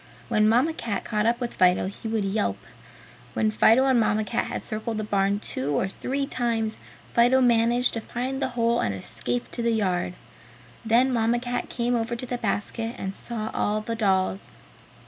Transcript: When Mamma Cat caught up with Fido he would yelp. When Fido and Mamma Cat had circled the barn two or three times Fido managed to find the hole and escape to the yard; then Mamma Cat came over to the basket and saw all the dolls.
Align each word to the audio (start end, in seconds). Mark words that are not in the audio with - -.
When 0.29 0.49
Mamma 0.49 0.73
Cat 0.73 1.03
caught 1.03 1.27
up 1.27 1.39
with 1.39 1.53
Fido 1.53 1.85
he 1.85 2.07
would 2.07 2.25
yelp. 2.25 2.57
When 3.35 3.51
Fido 3.51 3.85
and 3.85 3.99
Mamma 3.99 4.23
Cat 4.23 4.45
had 4.47 4.65
circled 4.65 4.97
the 4.97 5.03
barn 5.03 5.37
two 5.39 5.77
or 5.79 5.87
three 5.87 6.25
times 6.25 6.79
Fido 7.13 7.39
managed 7.39 7.93
to 7.93 8.01
find 8.01 8.41
the 8.41 8.49
hole 8.57 8.79
and 8.79 8.95
escape 8.95 9.51
to 9.51 9.61
the 9.61 9.69
yard; 9.73 10.15
then 10.83 11.13
Mamma 11.13 11.37
Cat 11.39 11.69
came 11.69 11.93
over 11.95 12.15
to 12.15 12.25
the 12.25 12.39
basket 12.39 12.95
and 12.97 13.15
saw 13.15 13.51
all 13.53 13.79
the 13.79 13.93
dolls. 13.95 14.49